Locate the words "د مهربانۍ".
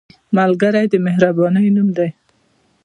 0.89-1.67